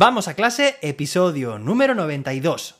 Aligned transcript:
Vamos 0.00 0.28
a 0.28 0.34
clase, 0.34 0.76
episodio 0.80 1.58
número 1.58 1.92
92. 1.92 2.76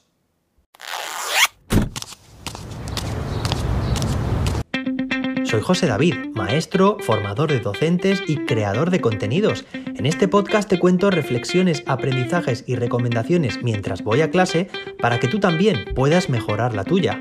Soy 5.43 5.61
José 5.61 5.89
David, 5.89 6.15
maestro, 6.35 6.96
formador 7.01 7.51
de 7.51 7.59
docentes 7.59 8.23
y 8.29 8.37
creador 8.45 8.91
de 8.91 9.01
contenidos. 9.01 9.65
En 9.73 10.07
este 10.07 10.29
podcast 10.29 10.69
te 10.69 10.79
cuento 10.79 11.11
reflexiones, 11.11 11.83
aprendizajes 11.87 12.62
y 12.69 12.77
recomendaciones 12.77 13.64
mientras 13.64 14.04
voy 14.04 14.21
a 14.21 14.30
clase 14.30 14.71
para 15.00 15.19
que 15.19 15.26
tú 15.26 15.40
también 15.40 15.87
puedas 15.96 16.28
mejorar 16.28 16.72
la 16.72 16.84
tuya. 16.84 17.20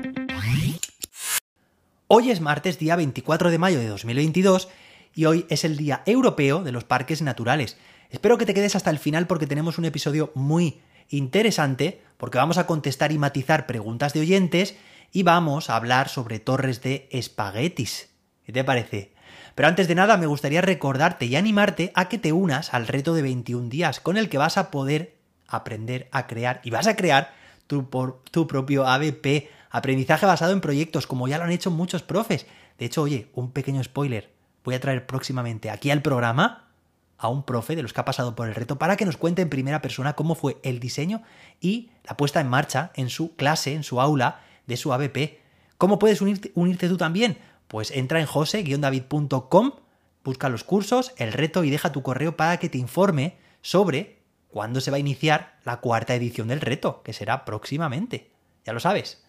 Hoy 2.06 2.30
es 2.30 2.40
martes, 2.40 2.78
día 2.78 2.94
24 2.94 3.50
de 3.50 3.58
mayo 3.58 3.80
de 3.80 3.88
2022 3.88 4.68
y 5.16 5.24
hoy 5.24 5.46
es 5.48 5.64
el 5.64 5.76
Día 5.76 6.04
Europeo 6.06 6.62
de 6.62 6.70
los 6.70 6.84
Parques 6.84 7.20
Naturales. 7.20 7.76
Espero 8.10 8.38
que 8.38 8.46
te 8.46 8.54
quedes 8.54 8.74
hasta 8.74 8.90
el 8.90 8.98
final 8.98 9.26
porque 9.26 9.46
tenemos 9.46 9.76
un 9.76 9.84
episodio 9.84 10.32
muy 10.34 10.80
interesante, 11.10 12.02
porque 12.16 12.38
vamos 12.38 12.56
a 12.56 12.66
contestar 12.66 13.12
y 13.12 13.18
matizar 13.18 13.66
preguntas 13.66 14.14
de 14.14 14.20
oyentes 14.20 14.76
y 15.12 15.24
vamos 15.24 15.68
a 15.68 15.76
hablar 15.76 16.08
sobre 16.08 16.38
torres 16.38 16.82
de 16.82 17.08
espaguetis. 17.12 18.08
¿Qué 18.44 18.52
te 18.52 18.64
parece? 18.64 19.12
Pero 19.54 19.68
antes 19.68 19.88
de 19.88 19.94
nada 19.94 20.16
me 20.16 20.26
gustaría 20.26 20.62
recordarte 20.62 21.26
y 21.26 21.36
animarte 21.36 21.92
a 21.94 22.08
que 22.08 22.16
te 22.16 22.32
unas 22.32 22.72
al 22.72 22.86
reto 22.86 23.12
de 23.14 23.22
21 23.22 23.68
días 23.68 24.00
con 24.00 24.16
el 24.16 24.30
que 24.30 24.38
vas 24.38 24.56
a 24.56 24.70
poder 24.70 25.16
aprender 25.46 26.08
a 26.10 26.26
crear 26.26 26.60
y 26.64 26.70
vas 26.70 26.86
a 26.86 26.96
crear 26.96 27.34
tu, 27.66 27.90
por, 27.90 28.22
tu 28.30 28.46
propio 28.46 28.86
ABP, 28.86 29.50
aprendizaje 29.70 30.24
basado 30.24 30.52
en 30.52 30.62
proyectos, 30.62 31.06
como 31.06 31.28
ya 31.28 31.36
lo 31.36 31.44
han 31.44 31.50
hecho 31.50 31.70
muchos 31.70 32.02
profes. 32.02 32.46
De 32.78 32.86
hecho, 32.86 33.02
oye, 33.02 33.28
un 33.34 33.52
pequeño 33.52 33.84
spoiler, 33.84 34.32
voy 34.64 34.76
a 34.76 34.80
traer 34.80 35.06
próximamente 35.06 35.68
aquí 35.68 35.90
al 35.90 36.00
programa 36.00 36.67
a 37.18 37.28
un 37.28 37.42
profe 37.42 37.76
de 37.76 37.82
los 37.82 37.92
que 37.92 38.00
ha 38.00 38.04
pasado 38.04 38.34
por 38.34 38.48
el 38.48 38.54
reto 38.54 38.78
para 38.78 38.96
que 38.96 39.04
nos 39.04 39.16
cuente 39.16 39.42
en 39.42 39.50
primera 39.50 39.82
persona 39.82 40.14
cómo 40.14 40.34
fue 40.34 40.58
el 40.62 40.80
diseño 40.80 41.22
y 41.60 41.90
la 42.04 42.16
puesta 42.16 42.40
en 42.40 42.48
marcha 42.48 42.92
en 42.94 43.10
su 43.10 43.34
clase, 43.34 43.74
en 43.74 43.82
su 43.82 44.00
aula 44.00 44.40
de 44.66 44.76
su 44.76 44.92
ABP. 44.92 45.40
¿Cómo 45.76 45.98
puedes 45.98 46.22
unirte, 46.22 46.88
tú 46.88 46.96
también? 46.96 47.38
Pues 47.66 47.90
entra 47.90 48.20
en 48.20 48.26
jose-david.com, 48.26 49.72
busca 50.24 50.48
los 50.48 50.64
cursos, 50.64 51.12
el 51.16 51.32
reto 51.32 51.64
y 51.64 51.70
deja 51.70 51.92
tu 51.92 52.02
correo 52.02 52.36
para 52.36 52.56
que 52.58 52.68
te 52.68 52.78
informe 52.78 53.36
sobre 53.60 54.20
cuándo 54.48 54.80
se 54.80 54.90
va 54.90 54.96
a 54.96 55.00
iniciar 55.00 55.58
la 55.64 55.80
cuarta 55.80 56.14
edición 56.14 56.48
del 56.48 56.60
reto, 56.60 57.02
que 57.02 57.12
será 57.12 57.44
próximamente. 57.44 58.30
Ya 58.64 58.72
lo 58.72 58.80
sabes. 58.80 59.27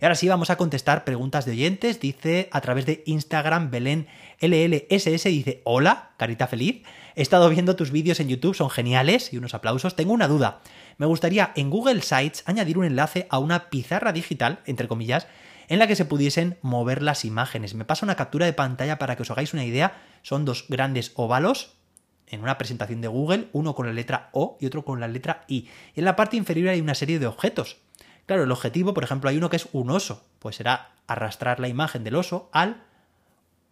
Y 0.00 0.04
ahora 0.04 0.14
sí 0.14 0.28
vamos 0.28 0.50
a 0.50 0.56
contestar 0.56 1.04
preguntas 1.04 1.46
de 1.46 1.52
oyentes. 1.52 2.00
Dice 2.00 2.48
a 2.52 2.60
través 2.60 2.84
de 2.84 3.02
Instagram 3.06 3.70
Belén 3.70 4.08
LLSS, 4.40 5.24
dice, 5.24 5.62
hola, 5.64 6.10
carita 6.18 6.46
feliz. 6.46 6.82
He 7.14 7.22
estado 7.22 7.48
viendo 7.48 7.76
tus 7.76 7.90
vídeos 7.90 8.20
en 8.20 8.28
YouTube, 8.28 8.54
son 8.54 8.68
geniales 8.68 9.32
y 9.32 9.38
unos 9.38 9.54
aplausos. 9.54 9.96
Tengo 9.96 10.12
una 10.12 10.28
duda. 10.28 10.60
Me 10.98 11.06
gustaría 11.06 11.52
en 11.56 11.70
Google 11.70 12.02
Sites 12.02 12.42
añadir 12.44 12.76
un 12.76 12.84
enlace 12.84 13.26
a 13.30 13.38
una 13.38 13.70
pizarra 13.70 14.12
digital, 14.12 14.60
entre 14.66 14.86
comillas, 14.86 15.26
en 15.68 15.78
la 15.78 15.86
que 15.86 15.96
se 15.96 16.04
pudiesen 16.04 16.58
mover 16.60 17.00
las 17.00 17.24
imágenes. 17.24 17.74
Me 17.74 17.86
pasa 17.86 18.04
una 18.04 18.16
captura 18.16 18.44
de 18.44 18.52
pantalla 18.52 18.98
para 18.98 19.16
que 19.16 19.22
os 19.22 19.30
hagáis 19.30 19.54
una 19.54 19.64
idea. 19.64 20.02
Son 20.20 20.44
dos 20.44 20.66
grandes 20.68 21.12
óvalos 21.14 21.72
en 22.28 22.42
una 22.42 22.58
presentación 22.58 23.00
de 23.00 23.08
Google, 23.08 23.48
uno 23.52 23.74
con 23.74 23.86
la 23.86 23.92
letra 23.92 24.28
O 24.32 24.58
y 24.60 24.66
otro 24.66 24.84
con 24.84 25.00
la 25.00 25.08
letra 25.08 25.44
I. 25.48 25.68
Y 25.94 26.00
en 26.00 26.04
la 26.04 26.16
parte 26.16 26.36
inferior 26.36 26.68
hay 26.68 26.82
una 26.82 26.94
serie 26.94 27.18
de 27.18 27.26
objetos. 27.26 27.78
Claro, 28.26 28.42
el 28.42 28.52
objetivo, 28.52 28.92
por 28.92 29.04
ejemplo, 29.04 29.30
hay 29.30 29.36
uno 29.36 29.48
que 29.48 29.56
es 29.56 29.68
un 29.72 29.90
oso, 29.90 30.24
pues 30.40 30.56
será 30.56 30.90
arrastrar 31.06 31.60
la 31.60 31.68
imagen 31.68 32.02
del 32.04 32.16
oso 32.16 32.48
al, 32.52 32.82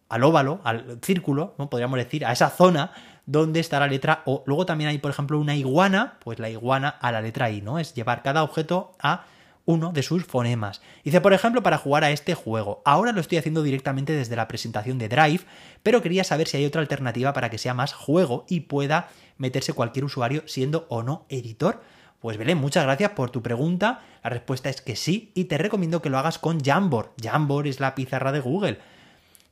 al 0.07 0.23
óvalo, 0.23 0.61
al 0.63 0.99
círculo, 1.01 1.53
¿no? 1.57 1.69
podríamos 1.69 1.97
decir, 1.97 2.25
a 2.25 2.31
esa 2.31 2.49
zona 2.49 2.91
donde 3.25 3.59
está 3.59 3.79
la 3.79 3.87
letra 3.87 4.21
O. 4.25 4.43
Luego 4.45 4.65
también 4.65 4.89
hay, 4.89 4.97
por 4.97 5.11
ejemplo, 5.11 5.39
una 5.39 5.55
iguana, 5.55 6.17
pues 6.23 6.39
la 6.39 6.49
iguana 6.49 6.89
a 6.89 7.11
la 7.11 7.21
letra 7.21 7.49
I, 7.49 7.61
¿no? 7.61 7.79
Es 7.79 7.93
llevar 7.93 8.23
cada 8.23 8.43
objeto 8.43 8.95
a 8.99 9.25
uno 9.65 9.91
de 9.91 10.03
sus 10.03 10.25
fonemas. 10.25 10.81
Dice, 11.03 11.21
por 11.21 11.33
ejemplo, 11.33 11.63
para 11.63 11.79
jugar 11.79 12.03
a 12.03 12.11
este 12.11 12.35
juego. 12.35 12.81
Ahora 12.85 13.11
lo 13.11 13.21
estoy 13.21 13.39
haciendo 13.39 13.63
directamente 13.63 14.13
desde 14.13 14.35
la 14.35 14.47
presentación 14.47 14.99
de 14.99 15.09
Drive, 15.09 15.41
pero 15.81 16.01
quería 16.01 16.23
saber 16.23 16.47
si 16.47 16.57
hay 16.57 16.65
otra 16.65 16.81
alternativa 16.81 17.33
para 17.33 17.49
que 17.49 17.57
sea 17.57 17.73
más 17.73 17.93
juego 17.93 18.45
y 18.47 18.61
pueda 18.61 19.09
meterse 19.37 19.73
cualquier 19.73 20.05
usuario 20.05 20.43
siendo 20.45 20.85
o 20.89 21.03
no 21.03 21.25
editor. 21.29 21.81
Pues 22.25 22.37
Belén, 22.37 22.57
muchas 22.57 22.85
gracias 22.85 23.11
por 23.11 23.29
tu 23.29 23.43
pregunta. 23.43 24.01
La 24.23 24.31
respuesta 24.31 24.67
es 24.67 24.81
que 24.81 24.95
sí 24.95 25.31
y 25.35 25.43
te 25.43 25.59
recomiendo 25.59 26.01
que 26.01 26.09
lo 26.09 26.17
hagas 26.17 26.39
con 26.39 26.59
Jamboard. 26.59 27.11
Jamboard 27.21 27.67
es 27.67 27.79
la 27.79 27.93
pizarra 27.93 28.31
de 28.31 28.39
Google. 28.39 28.79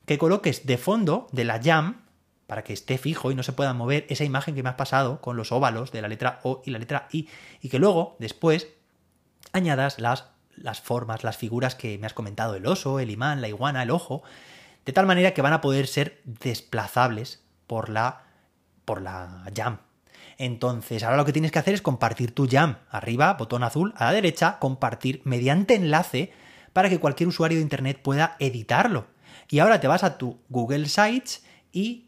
Que 0.07 0.17
coloques 0.17 0.65
de 0.65 0.79
fondo 0.79 1.27
de 1.31 1.43
la 1.43 1.61
Jam, 1.61 2.01
para 2.47 2.63
que 2.63 2.73
esté 2.73 2.97
fijo 2.97 3.29
y 3.29 3.35
no 3.35 3.43
se 3.43 3.53
pueda 3.53 3.75
mover 3.75 4.07
esa 4.09 4.23
imagen 4.23 4.55
que 4.55 4.63
me 4.63 4.69
has 4.69 4.75
pasado 4.75 5.21
con 5.21 5.37
los 5.37 5.51
óvalos 5.51 5.91
de 5.91 6.01
la 6.01 6.07
letra 6.07 6.39
O 6.41 6.63
y 6.65 6.71
la 6.71 6.79
letra 6.79 7.07
I. 7.11 7.29
Y 7.61 7.69
que 7.69 7.77
luego, 7.77 8.15
después, 8.17 8.69
añadas 9.51 9.99
las, 9.99 10.29
las 10.55 10.81
formas, 10.81 11.23
las 11.23 11.37
figuras 11.37 11.75
que 11.75 11.99
me 11.99 12.07
has 12.07 12.13
comentado, 12.15 12.55
el 12.55 12.65
oso, 12.65 12.99
el 12.99 13.11
imán, 13.11 13.39
la 13.39 13.49
iguana, 13.49 13.83
el 13.83 13.91
ojo, 13.91 14.23
de 14.83 14.93
tal 14.93 15.05
manera 15.05 15.35
que 15.35 15.43
van 15.43 15.53
a 15.53 15.61
poder 15.61 15.85
ser 15.85 16.21
desplazables 16.25 17.43
por 17.67 17.89
la, 17.89 18.23
por 18.83 18.99
la 18.99 19.43
Jam, 19.55 19.77
entonces, 20.37 21.03
ahora 21.03 21.17
lo 21.17 21.25
que 21.25 21.33
tienes 21.33 21.51
que 21.51 21.59
hacer 21.59 21.73
es 21.73 21.81
compartir 21.81 22.33
tu 22.33 22.47
jam. 22.49 22.77
Arriba, 22.89 23.33
botón 23.33 23.63
azul, 23.63 23.93
a 23.97 24.05
la 24.05 24.13
derecha, 24.13 24.59
compartir 24.59 25.21
mediante 25.25 25.75
enlace 25.75 26.31
para 26.73 26.89
que 26.89 26.99
cualquier 26.99 27.29
usuario 27.29 27.57
de 27.57 27.63
Internet 27.63 28.01
pueda 28.01 28.35
editarlo. 28.39 29.07
Y 29.49 29.59
ahora 29.59 29.79
te 29.79 29.87
vas 29.87 30.03
a 30.03 30.17
tu 30.17 30.39
Google 30.49 30.87
Sites 30.87 31.43
y, 31.71 32.07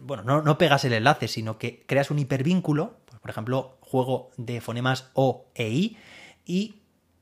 bueno, 0.00 0.42
no, 0.42 0.58
pegas 0.58 0.84
el 0.84 0.94
enlace, 0.94 1.28
sino 1.28 1.58
que 1.58 1.84
creas 1.86 2.10
un 2.10 2.18
hipervínculo, 2.18 2.96
pues, 3.04 3.20
por 3.20 3.30
ejemplo, 3.30 3.78
juego 3.80 4.30
de 4.36 4.60
fonemas 4.60 5.10
O 5.14 5.46
e 5.54 5.68
I, 5.68 5.96
y 6.46 6.76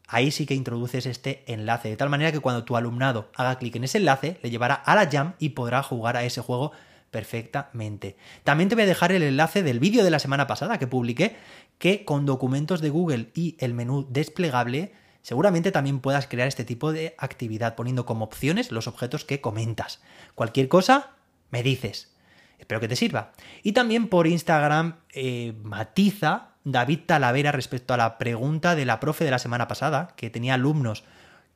ahí 0.07 0.31
sí 0.31 0.47
que 0.47 0.55
introduces 0.55 1.07
este 1.07 1.43
enlace, 1.53 1.89
de 1.89 1.97
tal 1.97 2.11
manera 2.11 2.33
que 2.33 2.41
cuando 2.41 2.65
tu 2.65 2.77
alumnado 2.77 3.31
haga 3.35 3.59
clic 3.59 3.77
en 3.77 3.85
ese 3.85 3.99
enlace, 3.99 4.39
le 4.43 4.51
llevará 4.51 4.75
a 4.75 4.95
la 4.95 5.09
jam 5.11 5.35
y 5.39 5.51
podrá 5.51 5.83
jugar 5.83 6.17
a 6.17 6.25
ese 6.25 6.41
juego 6.41 6.73
perfectamente. 7.13 8.17
También 8.43 8.69
te 8.69 8.75
voy 8.75 8.83
a 8.83 8.89
dejar 8.89 9.13
el 9.13 9.23
enlace 9.23 9.63
del 9.63 9.79
vídeo 9.79 10.03
de 10.03 10.11
la 10.11 10.19
semana 10.19 10.49
pasada 10.49 10.79
que 10.79 10.89
publiqué, 10.89 11.37
que 11.79 12.05
con 12.05 12.27
documentos 12.27 12.81
de 12.81 12.91
Google 12.91 13.29
y 13.35 13.57
el 13.61 13.75
menú 13.75 14.07
desplegable, 14.11 14.93
seguramente 15.21 15.71
también 15.71 16.01
puedas 16.01 16.27
crear 16.27 16.49
este 16.49 16.65
tipo 16.65 16.91
de 16.91 17.15
actividad 17.19 17.77
poniendo 17.77 18.07
como 18.07 18.25
opciones 18.25 18.73
los 18.73 18.89
objetos 18.89 19.25
que 19.25 19.41
comentas. 19.41 20.03
Cualquier 20.35 20.69
cosa, 20.69 21.11
me 21.51 21.63
dices. 21.63 22.11
Espero 22.59 22.81
que 22.81 22.89
te 22.89 22.97
sirva. 22.97 23.33
Y 23.63 23.73
también 23.73 24.09
por 24.09 24.27
Instagram 24.27 24.97
eh, 25.13 25.53
matiza 25.63 26.53
David 26.65 27.01
Talavera 27.07 27.53
respecto 27.53 27.93
a 27.93 27.99
la 27.99 28.17
pregunta 28.17 28.75
de 28.75 28.87
la 28.87 29.01
profe 29.01 29.25
de 29.25 29.33
la 29.33 29.39
semana 29.39 29.69
pasada, 29.69 30.15
que 30.17 30.31
tenía 30.31 30.55
alumnos 30.55 31.05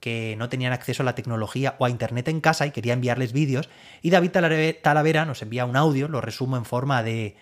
que 0.00 0.36
no 0.38 0.48
tenían 0.48 0.72
acceso 0.72 1.02
a 1.02 1.06
la 1.06 1.14
tecnología 1.14 1.76
o 1.78 1.84
a 1.84 1.90
internet 1.90 2.28
en 2.28 2.40
casa 2.40 2.66
y 2.66 2.70
quería 2.70 2.92
enviarles 2.92 3.32
vídeos. 3.32 3.68
Y 4.02 4.10
David 4.10 4.30
Talavera 4.82 5.24
nos 5.24 5.42
envía 5.42 5.64
un 5.64 5.76
audio, 5.76 6.08
lo 6.08 6.20
resumo 6.20 6.56
en 6.56 6.64
forma 6.64 7.02
de, 7.02 7.36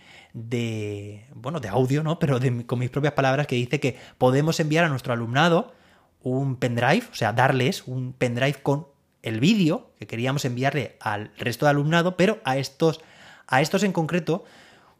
bueno, 1.34 1.60
de 1.60 1.68
audio, 1.68 2.02
¿no? 2.02 2.18
Pero 2.18 2.38
con 2.66 2.78
mis 2.78 2.90
propias 2.90 3.14
palabras, 3.14 3.46
que 3.46 3.56
dice 3.56 3.80
que 3.80 3.98
podemos 4.18 4.60
enviar 4.60 4.84
a 4.84 4.88
nuestro 4.88 5.12
alumnado 5.12 5.74
un 6.22 6.56
pendrive, 6.56 7.04
o 7.12 7.14
sea, 7.14 7.32
darles 7.32 7.86
un 7.86 8.12
pendrive 8.14 8.62
con 8.62 8.86
el 9.22 9.40
vídeo 9.40 9.90
que 9.98 10.06
queríamos 10.06 10.44
enviarle 10.44 10.96
al 11.00 11.32
resto 11.36 11.66
de 11.66 11.70
alumnado, 11.70 12.16
pero 12.16 12.40
a 12.44 12.56
estos, 12.56 13.00
a 13.46 13.60
estos 13.60 13.82
en 13.82 13.92
concreto 13.92 14.44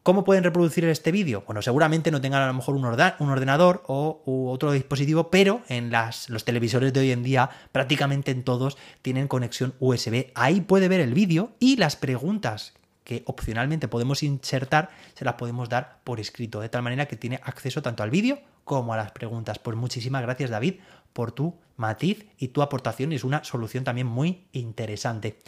¿Cómo 0.04 0.22
pueden 0.22 0.44
reproducir 0.44 0.84
este 0.84 1.10
vídeo? 1.12 1.44
Bueno, 1.47 1.62
seguramente 1.62 2.10
no 2.10 2.20
tengan 2.20 2.42
a 2.42 2.47
lo 2.47 2.53
mejor 2.53 2.76
un, 2.76 2.84
ordenador 2.84 3.82
o 3.87 4.50
otro 4.53 4.70
dispositivo, 4.70 5.31
pero 5.31 5.62
en 5.69 5.91
los 6.28 6.44
televisores 6.44 6.92
de 6.92 7.00
hoy 7.00 7.10
en 7.10 7.22
día, 7.22 7.48
prácticamente 7.72 8.31
en 8.31 8.44
todos, 8.44 8.76
tienen 9.00 9.28
conexión 9.28 9.72
USB. 9.81 10.26
Ahí 10.34 10.60
puede 10.60 10.88
ver 10.88 11.00
el 11.00 11.15
vídeo 11.15 11.53
y 11.59 11.76
las 11.76 11.97
preguntas 11.97 12.75
que 13.03 13.22
opcionalmente 13.25 13.88
podemos 13.88 14.22
insertar, 14.22 14.91
se 15.15 15.25
las 15.25 15.37
podemos 15.37 15.70
dar 15.70 16.00
por 16.04 16.21
escrito, 16.21 16.60
de 16.60 16.69
tal 16.69 16.82
manera 16.82 17.06
que 17.06 17.16
tiene 17.16 17.41
acceso 17.42 17.81
tanto 17.81 18.03
al 18.03 18.10
vídeo 18.10 18.41
como 18.65 18.92
a 18.92 18.98
las 18.98 19.12
preguntas. 19.12 19.59
Pues 19.59 19.74
muchísimas 19.74 20.21
gracias 20.21 20.50
David 20.50 20.80
por 21.15 21.33
tu 21.33 21.54
matiz 21.78 22.27
y 22.36 22.48
tu 22.48 22.60
aportación, 22.60 23.15
es 23.15 23.24
una 23.24 23.42
solución 23.42 23.84
también 23.84 24.07
muy 24.07 24.48
interesante. 24.53 25.39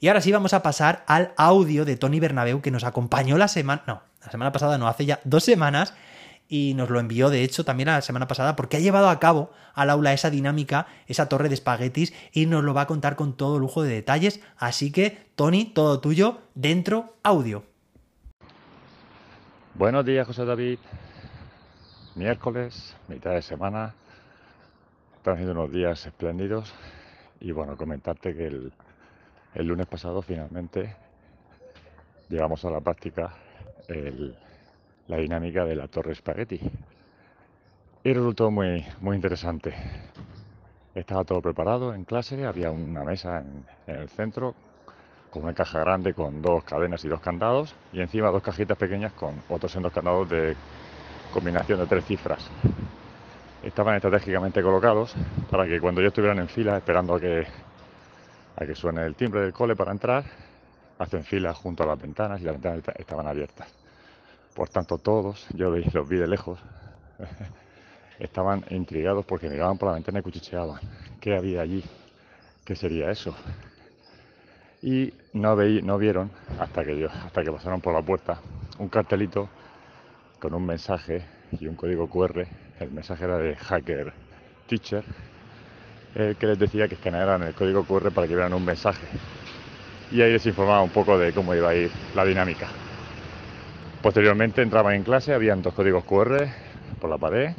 Y 0.00 0.08
ahora 0.08 0.22
sí 0.22 0.32
vamos 0.32 0.54
a 0.54 0.62
pasar 0.62 1.04
al 1.06 1.34
audio 1.36 1.84
de 1.84 1.96
Tony 1.96 2.20
Bernabeu 2.20 2.62
que 2.62 2.70
nos 2.70 2.84
acompañó 2.84 3.36
la 3.36 3.48
semana, 3.48 3.82
no, 3.86 4.02
la 4.24 4.30
semana 4.30 4.50
pasada 4.50 4.78
no, 4.78 4.88
hace 4.88 5.04
ya 5.04 5.20
dos 5.24 5.44
semanas 5.44 5.92
y 6.48 6.72
nos 6.72 6.88
lo 6.88 7.00
envió 7.00 7.28
de 7.28 7.44
hecho 7.44 7.66
también 7.66 7.88
la 7.88 8.00
semana 8.00 8.26
pasada 8.26 8.56
porque 8.56 8.78
ha 8.78 8.80
llevado 8.80 9.10
a 9.10 9.20
cabo 9.20 9.50
al 9.74 9.90
aula 9.90 10.14
esa 10.14 10.30
dinámica, 10.30 10.86
esa 11.06 11.28
torre 11.28 11.50
de 11.50 11.54
espaguetis 11.54 12.14
y 12.32 12.46
nos 12.46 12.64
lo 12.64 12.72
va 12.72 12.82
a 12.82 12.86
contar 12.86 13.14
con 13.14 13.34
todo 13.34 13.58
lujo 13.58 13.82
de 13.82 13.92
detalles. 13.92 14.40
Así 14.56 14.90
que, 14.90 15.18
Tony, 15.36 15.66
todo 15.66 16.00
tuyo, 16.00 16.40
dentro 16.54 17.16
audio. 17.22 17.62
Buenos 19.74 20.06
días, 20.06 20.26
José 20.26 20.46
David. 20.46 20.78
Miércoles, 22.14 22.96
mitad 23.06 23.32
de 23.32 23.42
semana. 23.42 23.94
Están 25.18 25.36
siendo 25.36 25.52
unos 25.52 25.70
días 25.70 26.06
espléndidos. 26.06 26.72
Y 27.38 27.52
bueno, 27.52 27.76
comentarte 27.76 28.34
que 28.34 28.46
el, 28.46 28.72
el 29.54 29.66
lunes 29.66 29.86
pasado 29.86 30.22
finalmente 30.22 30.94
llevamos 32.28 32.64
a 32.64 32.70
la 32.70 32.80
práctica 32.80 33.32
la 35.08 35.16
dinámica 35.16 35.64
de 35.64 35.74
la 35.74 35.88
torre 35.88 36.12
espagueti. 36.12 36.60
Y 38.02 38.12
resultó 38.12 38.50
muy, 38.50 38.84
muy 39.00 39.16
interesante. 39.16 39.74
Estaba 40.94 41.24
todo 41.24 41.42
preparado 41.42 41.92
en 41.94 42.04
clase, 42.04 42.46
había 42.46 42.70
una 42.70 43.04
mesa 43.04 43.40
en, 43.40 43.64
el 43.86 44.08
centro 44.08 44.54
con 45.30 45.44
una 45.44 45.52
caja 45.52 45.80
grande 45.80 46.14
con 46.14 46.42
dos 46.42 46.64
cadenas 46.64 47.04
y 47.04 47.08
dos 47.08 47.20
candados 47.20 47.74
y 47.92 48.00
encima 48.00 48.30
dos 48.30 48.42
cajitas 48.42 48.76
pequeñas 48.76 49.12
con 49.12 49.40
otros 49.48 49.72
dos 49.74 49.92
candados 49.92 50.28
de 50.28 50.56
combinación 51.32 51.78
de 51.78 51.86
tres 51.86 52.04
cifras. 52.04 52.50
Estaban 53.62 53.94
estratégicamente 53.96 54.62
colocados 54.62 55.14
para 55.50 55.66
que 55.66 55.80
cuando 55.80 56.00
ellos 56.00 56.10
estuvieran 56.10 56.38
en 56.38 56.48
fila 56.48 56.78
esperando 56.78 57.14
a 57.14 57.20
que, 57.20 57.46
a 58.56 58.66
que 58.66 58.74
suene 58.74 59.04
el 59.04 59.14
timbre 59.14 59.40
del 59.40 59.52
cole 59.52 59.76
para 59.76 59.92
entrar, 59.92 60.24
hacen 60.98 61.24
fila 61.24 61.54
junto 61.54 61.82
a 61.82 61.86
las 61.86 62.00
ventanas 62.00 62.40
y 62.40 62.44
las 62.44 62.54
ventanas 62.54 62.82
estaban 62.96 63.26
abiertas. 63.26 63.68
Por 64.54 64.68
tanto, 64.68 64.98
todos, 64.98 65.46
yo 65.54 65.70
los 65.70 66.08
vi 66.08 66.18
de 66.18 66.26
lejos, 66.26 66.58
estaban 68.18 68.64
intrigados 68.70 69.24
porque 69.24 69.48
miraban 69.48 69.78
por 69.78 69.88
la 69.88 69.94
ventana 69.94 70.18
y 70.18 70.22
cuchicheaban. 70.22 70.80
¿Qué 71.20 71.36
había 71.36 71.62
allí? 71.62 71.84
¿Qué 72.64 72.76
sería 72.76 73.10
eso? 73.10 73.34
Y 74.82 75.12
no, 75.32 75.56
veí, 75.56 75.82
no 75.82 75.98
vieron, 75.98 76.30
hasta 76.58 76.84
que, 76.84 76.98
yo, 76.98 77.08
hasta 77.10 77.42
que 77.42 77.52
pasaron 77.52 77.80
por 77.80 77.94
la 77.94 78.02
puerta, 78.02 78.40
un 78.78 78.88
cartelito 78.88 79.48
con 80.38 80.54
un 80.54 80.64
mensaje 80.64 81.24
y 81.52 81.66
un 81.66 81.76
código 81.76 82.08
QR. 82.08 82.46
El 82.80 82.90
mensaje 82.90 83.24
era 83.24 83.36
de 83.38 83.56
Hacker 83.56 84.12
Teacher, 84.66 85.04
que 86.14 86.46
les 86.46 86.58
decía 86.58 86.88
que 86.88 86.94
escanearan 86.94 87.42
el 87.42 87.54
código 87.54 87.84
QR 87.84 88.10
para 88.10 88.26
que 88.26 88.34
vieran 88.34 88.52
un 88.52 88.64
mensaje. 88.64 89.06
Y 90.10 90.22
ahí 90.22 90.32
les 90.32 90.44
informaba 90.46 90.82
un 90.82 90.90
poco 90.90 91.16
de 91.18 91.32
cómo 91.32 91.54
iba 91.54 91.70
a 91.70 91.74
ir 91.74 91.90
la 92.14 92.24
dinámica. 92.24 92.68
Posteriormente 94.02 94.62
entraban 94.62 94.94
en 94.94 95.04
clase, 95.04 95.34
habían 95.34 95.62
dos 95.62 95.74
códigos 95.74 96.04
QR 96.04 96.48
por 97.00 97.10
la 97.10 97.18
pared, 97.18 97.52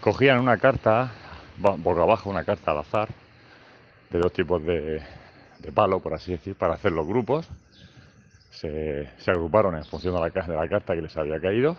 cogían 0.00 0.40
una 0.40 0.56
carta, 0.56 1.12
boca 1.58 2.02
abajo 2.02 2.30
una 2.30 2.44
carta 2.44 2.72
al 2.72 2.78
azar, 2.78 3.08
de 4.10 4.18
dos 4.18 4.32
tipos 4.32 4.64
de, 4.64 5.02
palo, 5.74 6.00
por 6.00 6.14
así 6.14 6.32
decir, 6.32 6.54
para 6.54 6.74
hacer 6.74 6.92
los 6.92 7.06
grupos. 7.06 7.48
Se, 8.50 9.08
agruparon 9.26 9.76
en 9.76 9.84
función 9.84 10.14
de 10.14 10.20
la, 10.20 10.30
de 10.30 10.54
la 10.54 10.68
carta 10.68 10.94
que 10.94 11.02
les 11.02 11.16
había 11.16 11.40
caído. 11.40 11.76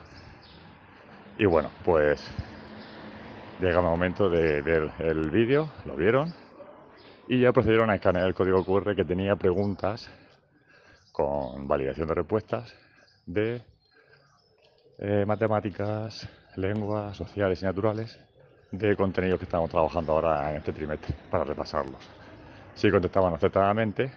Y 1.37 1.45
bueno, 1.45 1.71
pues 1.83 2.23
llega 3.59 3.79
el 3.79 3.85
momento 3.85 4.29
de 4.29 4.61
ver 4.61 4.91
el 4.99 5.29
vídeo, 5.29 5.71
lo 5.85 5.95
vieron, 5.95 6.33
y 7.27 7.41
ya 7.41 7.51
procedieron 7.51 7.89
a 7.89 7.95
escanear 7.95 8.27
el 8.27 8.33
código 8.33 8.63
QR 8.63 8.95
que 8.95 9.05
tenía 9.05 9.35
preguntas 9.35 10.09
con 11.11 11.67
validación 11.67 12.07
de 12.07 12.13
respuestas 12.13 12.75
de 13.25 13.61
eh, 14.99 15.25
matemáticas, 15.25 16.29
lenguas, 16.55 17.17
sociales 17.17 17.61
y 17.61 17.65
naturales, 17.65 18.19
de 18.71 18.95
contenidos 18.95 19.39
que 19.39 19.45
estamos 19.45 19.69
trabajando 19.69 20.13
ahora 20.13 20.51
en 20.51 20.57
este 20.57 20.73
trimestre 20.73 21.15
para 21.29 21.45
repasarlos. 21.45 22.01
Si 22.75 22.91
contestaban 22.91 23.33
acertadamente, 23.33 24.11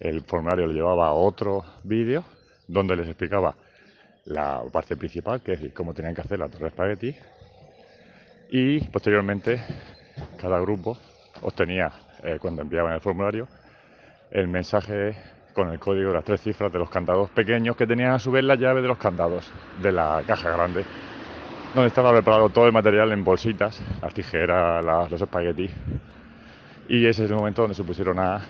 el 0.00 0.22
formulario 0.22 0.66
le 0.66 0.74
llevaba 0.74 1.08
a 1.08 1.12
otro 1.12 1.64
vídeo 1.84 2.24
donde 2.66 2.96
les 2.96 3.06
explicaba 3.06 3.54
la 4.26 4.62
parte 4.72 4.96
principal, 4.96 5.40
que 5.42 5.52
es 5.52 5.72
cómo 5.72 5.94
tenían 5.94 6.14
que 6.14 6.22
hacer 6.22 6.38
la 6.38 6.48
torre 6.48 6.68
espagueti, 6.68 7.14
y 8.50 8.80
posteriormente 8.88 9.62
cada 10.40 10.60
grupo 10.60 10.96
obtenía, 11.42 11.90
eh, 12.22 12.38
cuando 12.40 12.62
enviaban 12.62 12.94
el 12.94 13.00
formulario, 13.00 13.48
el 14.30 14.48
mensaje 14.48 15.16
con 15.52 15.70
el 15.70 15.78
código 15.78 16.08
de 16.08 16.16
las 16.16 16.24
tres 16.24 16.40
cifras 16.40 16.72
de 16.72 16.78
los 16.78 16.90
candados 16.90 17.30
pequeños 17.30 17.76
que 17.76 17.86
tenían 17.86 18.12
a 18.12 18.18
su 18.18 18.30
vez 18.30 18.44
la 18.44 18.56
llave 18.56 18.82
de 18.82 18.88
los 18.88 18.98
candados 18.98 19.50
de 19.80 19.92
la 19.92 20.22
caja 20.26 20.50
grande, 20.50 20.84
donde 21.74 21.88
estaba 21.88 22.12
preparado 22.12 22.48
todo 22.50 22.66
el 22.66 22.72
material 22.72 23.12
en 23.12 23.24
bolsitas, 23.24 23.80
las 24.02 24.12
tijeras, 24.12 24.84
los 25.10 25.20
espaguetis. 25.20 25.70
Y 26.88 27.06
ese 27.06 27.24
es 27.24 27.30
el 27.30 27.36
momento 27.36 27.62
donde 27.62 27.74
se 27.74 27.84
pusieron 27.84 28.18
a, 28.18 28.42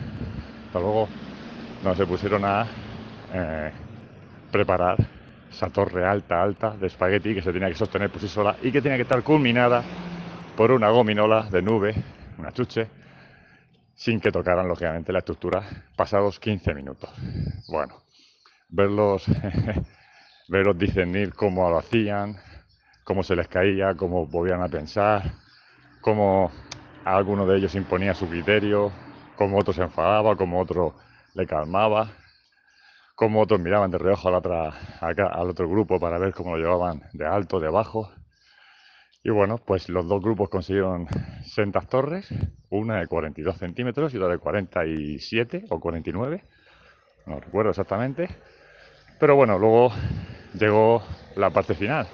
luego, 0.73 1.09
donde 1.83 1.97
se 1.97 2.07
pusieron 2.07 2.45
a 2.45 2.67
eh, 3.33 3.73
preparar 4.51 4.97
esa 5.55 5.71
torre 5.71 6.05
alta, 6.05 6.43
alta 6.43 6.77
de 6.77 6.89
espagueti 6.89 7.35
que 7.35 7.43
se 7.43 7.53
tenía 7.53 7.69
que 7.69 7.77
sostener 7.77 8.11
por 8.11 8.21
sí 8.21 8.29
sola 8.29 8.57
y 8.61 8.73
que 8.73 8.83
tenía 8.83 8.97
que 8.97 9.03
estar 9.03 9.23
culminada 9.23 9.83
por 10.57 10.73
una 10.73 10.91
gominola 10.91 11.49
de 11.51 11.63
nube, 11.63 11.95
una 12.39 12.53
chuche, 12.53 12.89
sin 13.95 14.21
que 14.21 14.33
tocaran, 14.33 14.67
lógicamente, 14.67 15.13
la 15.13 15.21
estructura 15.21 15.63
pasados 15.97 16.41
15 16.41 16.75
minutos. 16.75 17.11
Bueno, 17.69 18.03
verlos, 18.69 19.25
verlos 20.49 20.77
discernir 20.77 21.33
cómo 21.33 21.71
lo 21.71 21.79
hacían, 21.79 22.37
cómo 23.05 23.23
se 23.23 23.37
les 23.37 23.47
caía, 23.47 23.95
cómo 23.95 24.27
volvían 24.27 24.63
a 24.63 24.69
pensar, 24.69 25.35
cómo 26.01 26.51
alguno 27.05 27.47
de 27.47 27.59
ellos 27.59 27.75
imponía 27.77 28.15
su 28.15 28.29
criterio, 28.29 28.91
cómo 29.37 29.59
otro 29.59 29.73
se 29.73 29.83
enfadaba, 29.83 30.37
cómo 30.37 30.61
otro 30.61 30.95
le 31.35 31.47
calmaba, 31.47 32.11
cómo 33.15 33.41
otros 33.41 33.61
miraban 33.61 33.91
de 33.91 33.99
reojo 33.99 34.29
al, 34.29 35.49
otro 35.51 35.69
grupo 35.69 36.01
para 36.01 36.19
ver 36.19 36.33
cómo 36.33 36.57
lo 36.57 36.63
llevaban 36.63 37.03
de 37.13 37.27
alto, 37.27 37.61
de 37.61 37.69
bajo. 37.69 38.11
Y 39.23 39.31
bueno, 39.31 39.59
pues 39.59 39.89
los 39.89 40.07
dos 40.07 40.21
grupos 40.23 40.51
consiguieron 40.51 41.07
sentas 41.45 41.89
torres, 41.89 42.29
una 42.71 42.99
de 42.99 43.07
42 43.07 43.57
centímetros 43.57 44.13
y 44.13 44.19
otra 44.19 44.29
de 44.29 44.39
47 44.39 45.65
o 45.71 45.81
49, 45.81 46.45
no 47.27 47.41
recuerdo 47.41 47.71
exactamente. 47.71 48.29
Pero 49.19 49.37
bueno, 49.37 49.59
luego 49.59 49.93
llegó 50.59 51.03
la 51.37 51.51
parte 51.51 51.75
final, 51.75 52.07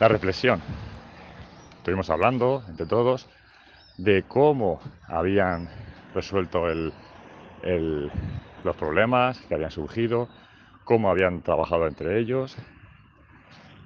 la 0.00 0.08
reflexión. 0.08 0.60
Estuvimos 1.76 2.10
hablando 2.10 2.64
entre 2.68 2.86
todos 2.86 3.28
de 3.98 4.24
cómo 4.24 4.80
habían 5.06 5.68
resuelto 6.12 6.68
los 8.64 8.76
problemas 8.76 9.38
que 9.42 9.54
habían 9.54 9.70
surgido, 9.70 10.28
cómo 10.84 11.10
habían 11.10 11.42
trabajado 11.42 11.86
entre 11.86 12.18
ellos, 12.18 12.56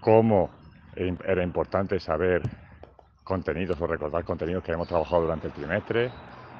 cómo 0.00 0.50
era 0.94 1.42
importante 1.42 2.00
saber 2.00 2.42
contenidos 3.24 3.80
o 3.80 3.86
recordar 3.86 4.24
contenidos 4.24 4.64
que 4.64 4.72
hemos 4.72 4.88
trabajado 4.88 5.22
durante 5.22 5.46
el 5.46 5.52
trimestre 5.52 6.10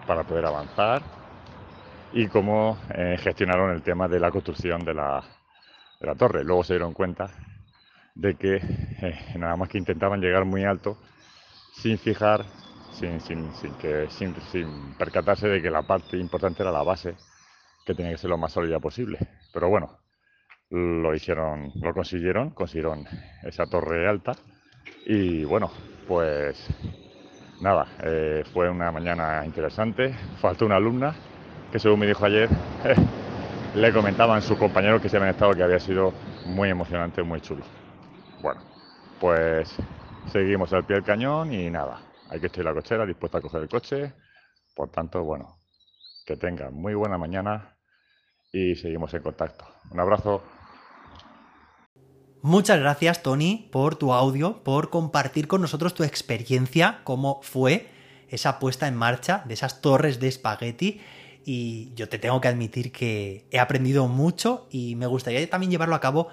para 0.07 0.25
poder 0.25 0.47
avanzar 0.47 1.03
y 2.13 2.27
cómo 2.29 2.79
eh, 2.95 3.17
gestionaron 3.19 3.71
el 3.73 3.83
tema 3.83 4.09
de 4.09 4.21
la 4.21 4.31
construcción 4.31 4.85
de 4.85 4.95
la, 4.95 5.23
torre. 6.17 6.45
Luego 6.45 6.65
se 6.65 6.75
dieron 6.75 6.93
cuenta 6.93 7.31
de 8.15 8.35
que 8.35 8.57
eh, 8.57 9.19
nada 9.37 9.57
más 9.57 9.69
que 9.69 9.79
intentaban 9.79 10.21
llegar 10.21 10.45
muy 10.45 10.65
alto 10.65 10.97
sin 11.73 11.99
fijar, 11.99 12.45
sin, 12.93 13.21
sin, 13.21 13.53
sin 13.55 13.75
que, 13.75 14.09
sin, 14.11 14.35
sin 14.53 14.95
percatarse 14.95 15.49
de 15.49 15.63
que 15.63 15.71
la 15.71 15.83
parte 15.83 16.17
importante 16.17 16.63
era 16.63 16.73
la 16.73 16.83
base, 16.83 17.15
que 17.85 17.95
tenía 17.95 18.13
que 18.13 18.19
ser 18.19 18.31
lo 18.31 18.39
más 18.39 18.53
sólida 18.53 18.79
posible. 18.79 19.19
Pero 19.53 19.69
bueno, 19.69 19.99
lo 20.71 21.15
hicieron, 21.15 21.73
lo 21.81 21.93
consiguieron, 21.93 22.51
consiguieron 22.51 23.07
esa 23.43 23.67
torre 23.67 24.09
alta 24.09 24.33
y 25.07 25.45
bueno, 25.45 25.71
pues 26.07 26.67
nada, 27.61 27.87
eh, 28.05 28.45
fue 28.53 28.71
una 28.71 28.91
mañana 28.93 29.45
interesante, 29.45 30.15
faltó 30.41 30.67
una 30.67 30.77
alumna 30.77 31.15
que 31.73 31.79
según 31.79 32.01
me 32.01 32.07
dijo 32.07 32.25
ayer, 32.25 32.49
le 33.75 33.93
comentaban 33.93 34.43
sus 34.43 34.59
compañeros 34.59 35.01
que 35.01 35.09
se 35.09 35.17
habían 35.17 35.35
estado 35.35 35.53
que 35.53 35.63
había 35.63 35.79
sido 35.79 36.13
muy 36.47 36.69
emocionante, 36.69 37.23
muy 37.23 37.41
chulo. 37.41 37.65
Bueno, 38.43 38.61
pues 39.21 39.77
seguimos 40.27 40.73
al 40.73 40.85
pie 40.85 40.97
del 40.97 41.05
cañón 41.05 41.53
y 41.53 41.71
nada, 41.71 42.01
hay 42.29 42.41
que 42.41 42.47
estar 42.47 42.61
en 42.61 42.67
la 42.67 42.75
cochera, 42.75 43.07
dispuesta 43.07 43.39
a 43.39 43.41
coger 43.41 43.63
el 43.63 43.69
coche, 43.69 44.13
por 44.75 44.91
tanto, 44.91 45.23
bueno, 45.23 45.60
que 46.31 46.37
tengan 46.37 46.73
muy 46.73 46.95
buena 46.95 47.19
mañana 47.19 47.77
y 48.53 48.77
seguimos 48.77 49.13
en 49.15 49.23
contacto. 49.23 49.65
Un 49.91 49.99
abrazo. 49.99 50.45
Muchas 52.41 52.79
gracias, 52.79 53.25
Tony, 53.25 53.69
por 53.73 53.97
tu 53.97 54.13
audio, 54.13 54.63
por 54.63 54.91
compartir 54.91 55.49
con 55.49 55.61
nosotros 55.61 55.93
tu 55.93 56.05
experiencia, 56.05 57.01
cómo 57.03 57.41
fue 57.43 57.89
esa 58.29 58.61
puesta 58.61 58.87
en 58.87 58.95
marcha 58.95 59.43
de 59.45 59.55
esas 59.55 59.81
torres 59.81 60.21
de 60.21 60.29
espagueti. 60.29 61.01
Y 61.45 61.93
yo 61.95 62.09
te 62.09 62.21
tengo 62.21 62.41
que 62.41 62.47
admitir 62.47 62.93
que 62.93 63.49
he 63.51 63.59
aprendido 63.59 64.07
mucho 64.07 64.69
y 64.71 64.95
me 64.95 65.09
gustaría 65.09 65.51
también 65.51 65.73
llevarlo 65.73 65.97
a 65.97 66.01
cabo 66.01 66.29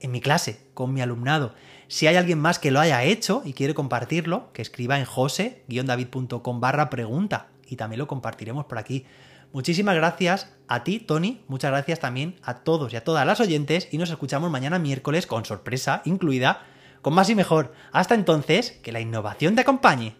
en 0.00 0.10
mi 0.10 0.20
clase, 0.20 0.68
con 0.74 0.92
mi 0.92 1.00
alumnado. 1.00 1.54
Si 1.86 2.08
hay 2.08 2.16
alguien 2.16 2.40
más 2.40 2.58
que 2.58 2.72
lo 2.72 2.80
haya 2.80 3.04
hecho 3.04 3.42
y 3.44 3.52
quiere 3.52 3.74
compartirlo, 3.74 4.52
que 4.52 4.62
escriba 4.62 4.98
en 4.98 5.04
jose-david.com 5.04 6.60
barra 6.60 6.90
pregunta 6.90 7.50
y 7.68 7.76
también 7.76 7.98
lo 7.98 8.06
compartiremos 8.06 8.64
por 8.64 8.78
aquí. 8.78 9.06
Muchísimas 9.52 9.94
gracias 9.94 10.52
a 10.66 10.84
ti, 10.84 11.00
Tony. 11.00 11.42
Muchas 11.48 11.70
gracias 11.70 12.00
también 12.00 12.36
a 12.42 12.58
todos 12.58 12.92
y 12.92 12.96
a 12.96 13.04
todas 13.04 13.26
las 13.26 13.40
oyentes. 13.40 13.88
Y 13.90 13.98
nos 13.98 14.10
escuchamos 14.10 14.50
mañana 14.50 14.78
miércoles 14.78 15.26
con 15.26 15.44
sorpresa 15.44 16.02
incluida, 16.04 16.66
con 17.00 17.14
más 17.14 17.30
y 17.30 17.34
mejor. 17.34 17.72
Hasta 17.92 18.14
entonces, 18.14 18.72
que 18.82 18.92
la 18.92 19.00
innovación 19.00 19.54
te 19.54 19.62
acompañe. 19.62 20.16